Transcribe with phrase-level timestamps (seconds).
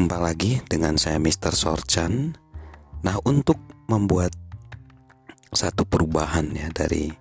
[0.00, 1.52] Jumpa lagi dengan saya Mr.
[1.52, 2.32] Sorchan.
[3.04, 4.32] Nah, untuk membuat
[5.52, 7.12] satu perubahan ya dari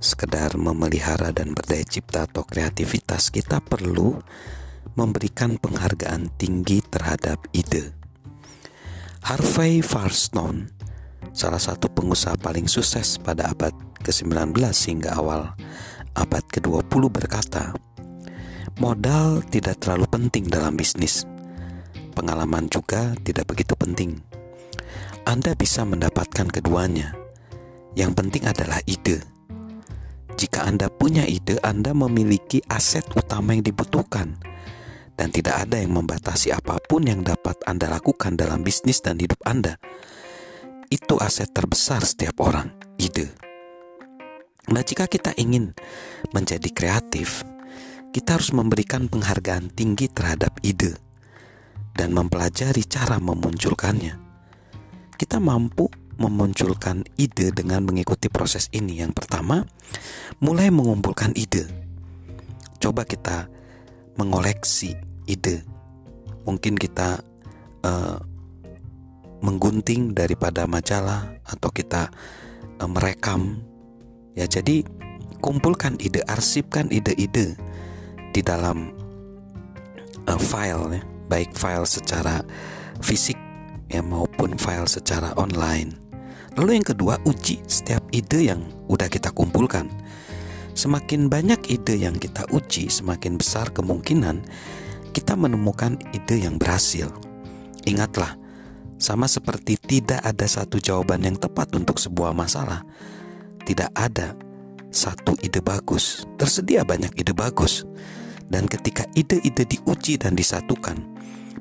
[0.00, 4.16] sekedar memelihara dan berdaya cipta atau kreativitas, kita perlu
[4.96, 7.92] memberikan penghargaan tinggi terhadap ide.
[9.20, 10.72] Harvey Firestone,
[11.36, 14.56] salah satu pengusaha paling sukses pada abad ke-19
[14.88, 15.52] hingga awal
[16.16, 17.76] abad ke-20 berkata,
[18.80, 21.28] modal tidak terlalu penting dalam bisnis
[22.10, 24.20] pengalaman juga tidak begitu penting.
[25.24, 27.14] Anda bisa mendapatkan keduanya.
[27.94, 29.22] Yang penting adalah ide.
[30.34, 34.40] Jika Anda punya ide, Anda memiliki aset utama yang dibutuhkan,
[35.18, 39.36] dan tidak ada yang membatasi apa pun yang dapat Anda lakukan dalam bisnis dan hidup
[39.44, 39.76] Anda.
[40.88, 43.28] Itu aset terbesar setiap orang, ide.
[44.72, 45.76] Nah, jika kita ingin
[46.32, 47.44] menjadi kreatif,
[48.16, 51.09] kita harus memberikan penghargaan tinggi terhadap ide
[52.00, 54.16] dan mempelajari cara memunculkannya.
[55.20, 55.84] Kita mampu
[56.16, 59.04] memunculkan ide dengan mengikuti proses ini.
[59.04, 59.68] Yang pertama,
[60.40, 61.68] mulai mengumpulkan ide.
[62.80, 63.52] Coba kita
[64.16, 64.96] mengoleksi
[65.28, 65.60] ide.
[66.48, 67.20] Mungkin kita
[67.84, 68.16] uh,
[69.44, 72.08] menggunting daripada majalah atau kita
[72.80, 73.60] uh, merekam.
[74.32, 74.88] Ya, jadi
[75.44, 77.60] kumpulkan ide, arsipkan ide-ide
[78.32, 78.88] di dalam
[80.24, 82.42] uh, file ya baik file secara
[82.98, 83.38] fisik
[83.86, 85.94] ya maupun file secara online.
[86.58, 89.86] Lalu yang kedua, uji setiap ide yang udah kita kumpulkan.
[90.74, 94.42] Semakin banyak ide yang kita uji, semakin besar kemungkinan
[95.14, 97.10] kita menemukan ide yang berhasil.
[97.86, 98.38] Ingatlah,
[99.00, 102.82] sama seperti tidak ada satu jawaban yang tepat untuk sebuah masalah.
[103.62, 104.34] Tidak ada
[104.90, 106.26] satu ide bagus.
[106.34, 107.86] Tersedia banyak ide bagus.
[108.50, 110.98] Dan ketika ide-ide diuji dan disatukan,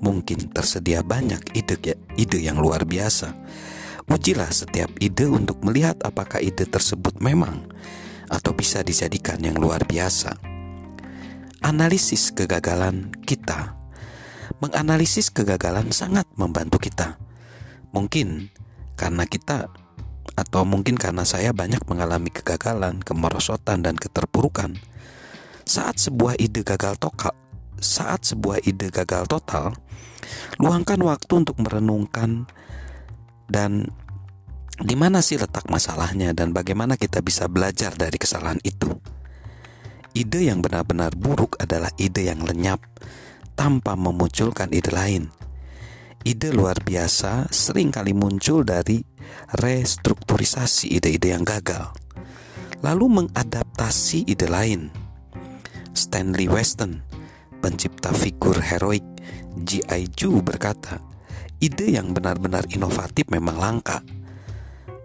[0.00, 3.32] mungkin tersedia banyak ide ide yang luar biasa.
[4.06, 7.66] Ujilah setiap ide untuk melihat apakah ide tersebut memang
[8.30, 10.38] atau bisa dijadikan yang luar biasa.
[11.66, 13.76] Analisis kegagalan kita
[14.58, 17.20] menganalisis kegagalan sangat membantu kita.
[17.92, 18.52] Mungkin
[18.96, 19.68] karena kita
[20.36, 24.76] atau mungkin karena saya banyak mengalami kegagalan, kemerosotan dan keterpurukan.
[25.66, 27.34] Saat sebuah ide gagal total,
[27.80, 29.76] saat sebuah ide gagal total,
[30.60, 32.48] luangkan waktu untuk merenungkan
[33.46, 33.88] dan
[34.76, 38.92] di mana sih letak masalahnya dan bagaimana kita bisa belajar dari kesalahan itu.
[40.16, 42.80] Ide yang benar-benar buruk adalah ide yang lenyap
[43.56, 45.32] tanpa memunculkan ide lain.
[46.26, 48.98] Ide luar biasa sering kali muncul dari
[49.54, 51.94] restrukturisasi ide-ide yang gagal,
[52.82, 54.90] lalu mengadaptasi ide lain.
[55.94, 57.00] Stanley Weston
[57.58, 59.04] pencipta figur heroik
[59.56, 60.12] G.I.
[60.12, 61.00] Joe berkata,
[61.58, 64.04] ide yang benar-benar inovatif memang langka.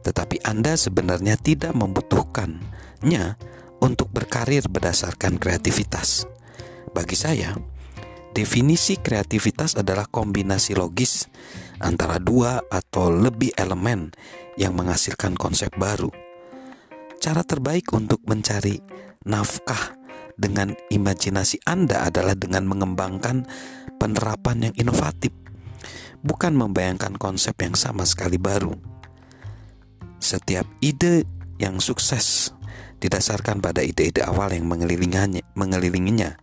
[0.01, 3.25] Tetapi Anda sebenarnya tidak membutuhkannya
[3.79, 6.27] untuk berkarir berdasarkan kreativitas.
[6.91, 7.55] Bagi saya,
[8.35, 11.31] definisi kreativitas adalah kombinasi logis
[11.79, 14.11] antara dua atau lebih elemen
[14.59, 16.11] yang menghasilkan konsep baru.
[17.21, 18.81] Cara terbaik untuk mencari
[19.23, 20.00] nafkah
[20.41, 23.45] dengan imajinasi Anda adalah dengan mengembangkan
[24.01, 25.29] penerapan yang inovatif,
[26.25, 28.73] bukan membayangkan konsep yang sama sekali baru.
[30.17, 31.29] Setiap ide
[31.61, 32.49] yang sukses
[32.97, 36.33] didasarkan pada ide-ide awal yang mengelilinginya.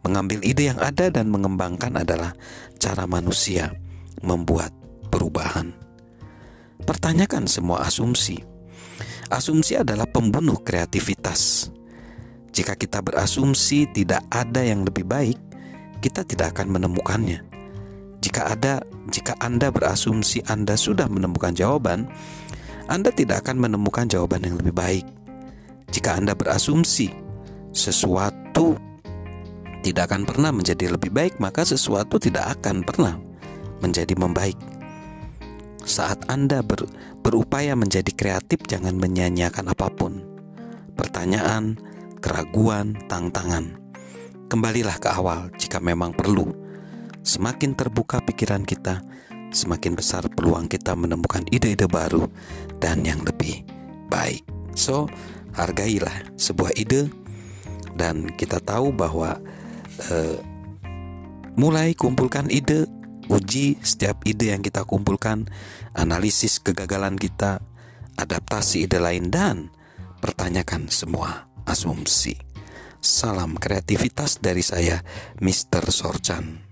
[0.00, 2.32] Mengambil ide yang ada dan mengembangkan adalah
[2.80, 3.76] cara manusia
[4.24, 4.72] membuat
[5.12, 5.74] perubahan.
[6.84, 8.40] Pertanyakan semua asumsi.
[9.28, 11.68] Asumsi adalah pembunuh kreativitas.
[12.52, 15.38] Jika kita berasumsi tidak ada yang lebih baik,
[16.00, 17.44] kita tidak akan menemukannya.
[18.18, 22.10] Jika ada, jika Anda berasumsi Anda sudah menemukan jawaban,
[22.90, 25.06] Anda tidak akan menemukan jawaban yang lebih baik.
[25.94, 27.14] Jika Anda berasumsi
[27.70, 28.74] sesuatu
[29.86, 33.14] tidak akan pernah menjadi lebih baik, maka sesuatu tidak akan pernah
[33.78, 34.58] menjadi membaik.
[35.86, 36.84] Saat Anda ber,
[37.22, 40.20] berupaya menjadi kreatif, jangan menyanyiakan apa pun.
[40.98, 41.78] Pertanyaan,
[42.28, 43.80] keraguan, tantangan.
[44.52, 46.52] Kembalilah ke awal jika memang perlu.
[47.24, 49.00] Semakin terbuka pikiran kita,
[49.48, 52.28] semakin besar peluang kita menemukan ide-ide baru
[52.76, 53.64] dan yang lebih
[54.12, 54.44] baik.
[54.76, 55.08] So,
[55.56, 57.08] hargailah sebuah ide
[57.96, 59.40] dan kita tahu bahwa
[60.12, 60.36] uh,
[61.56, 62.84] mulai kumpulkan ide,
[63.32, 65.48] uji setiap ide yang kita kumpulkan,
[65.96, 67.64] analisis kegagalan kita,
[68.20, 69.72] adaptasi ide lain dan
[70.20, 72.40] pertanyakan semua asumsi.
[72.98, 75.04] Salam kreativitas dari saya,
[75.38, 75.92] Mr.
[75.92, 76.67] Sorchan.